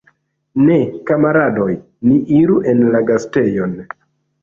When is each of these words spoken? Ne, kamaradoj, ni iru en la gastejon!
Ne, 0.61 0.77
kamaradoj, 1.09 1.69
ni 2.09 2.19
iru 2.41 2.59
en 2.75 2.85
la 2.97 3.07
gastejon! 3.15 3.81